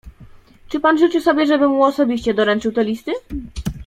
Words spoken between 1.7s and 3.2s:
mu osobiście doręczył te listy?"